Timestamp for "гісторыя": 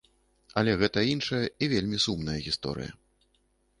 2.47-2.91